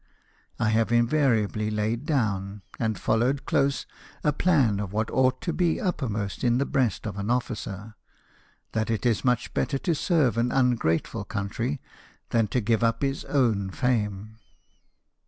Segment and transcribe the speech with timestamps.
[0.57, 3.85] I have invariably laid down, and followed close,
[4.23, 7.93] a plan of what ought to be uppermost in the breast of an officer—
[8.73, 11.79] that it is much better to serve an ungrateful country
[12.31, 14.37] than to give up his own fame.